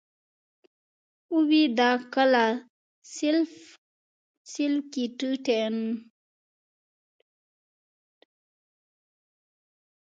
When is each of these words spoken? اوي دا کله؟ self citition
اوي 1.33 1.61
دا 1.77 1.89
کله؟ 2.13 2.45
self 3.17 3.51
citition 4.51 5.75